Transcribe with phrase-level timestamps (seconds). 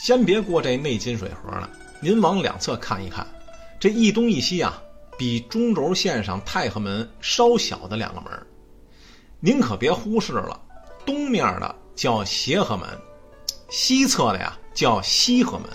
[0.00, 1.68] 先别过这内金水河了，
[2.00, 3.26] 您往两侧看一看，
[3.78, 4.82] 这一东一西啊，
[5.18, 8.32] 比中轴线上太和门稍小的两个门，
[9.40, 10.58] 您可别忽视了。
[11.04, 12.88] 东面的叫协和门，
[13.68, 15.68] 西侧的呀叫西和门。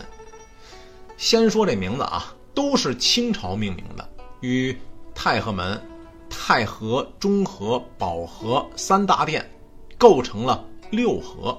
[1.18, 4.10] 先说这名字啊，都是清朝命名的，
[4.42, 4.76] 与
[5.14, 5.80] 太和门、
[6.32, 9.48] 太和、中和、保和三大殿
[10.00, 11.55] 构成了六合。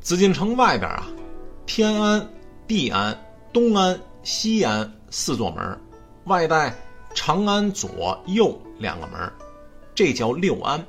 [0.00, 1.08] 紫禁城外边啊，
[1.66, 2.26] 天安、
[2.66, 3.14] 地安、
[3.52, 5.78] 东安、西安四座门，
[6.24, 6.72] 外带
[7.12, 9.30] 长安左右两个门，
[9.94, 10.82] 这叫六安。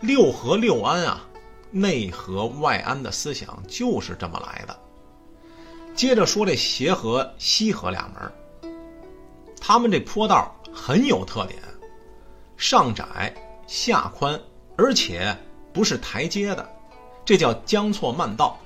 [0.00, 1.24] 六合六安啊，
[1.72, 4.78] 内合外安的思想就是这么来的。
[5.94, 8.72] 接着说这协和、西河俩门，
[9.60, 11.58] 他们这坡道很有特点，
[12.56, 13.34] 上窄
[13.66, 14.40] 下宽，
[14.76, 15.36] 而且
[15.72, 16.68] 不是台阶的，
[17.24, 18.58] 这叫江错慢道，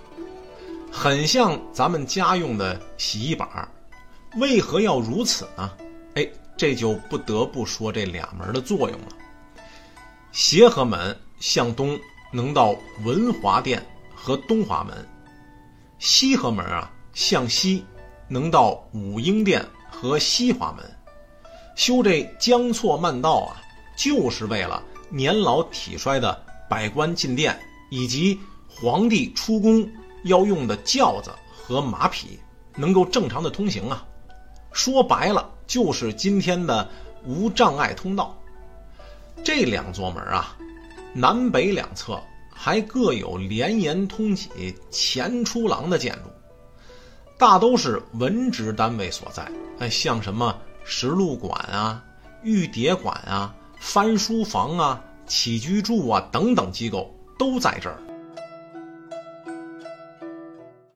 [0.91, 3.69] 很像咱们家用的洗衣板儿
[4.37, 5.71] 为何要如此呢？
[6.15, 9.09] 哎，这就不得不说这俩门的作用了。
[10.33, 11.99] 协和门向东
[12.33, 15.07] 能到文华殿和东华门，
[15.99, 16.91] 西和门啊。
[17.15, 17.85] 向西，
[18.29, 20.85] 能到武英殿和西华门，
[21.75, 23.61] 修这江错慢道啊，
[23.97, 27.59] 就是为了年老体衰的百官进殿，
[27.91, 29.91] 以及皇帝出宫
[30.25, 32.39] 要用的轿子和马匹
[32.77, 34.05] 能够正常的通行啊。
[34.73, 36.89] 说白了，就是今天的
[37.25, 38.37] 无障碍通道。
[39.43, 40.57] 这两座门啊，
[41.13, 42.21] 南北两侧
[42.53, 46.31] 还各有连延通脊、前出廊的建筑。
[47.39, 52.03] 大都是文职单位所在，哎，像什么石录馆啊、
[52.43, 58.03] 御牒馆啊、翻书房啊、起居住啊等等机构都在这儿。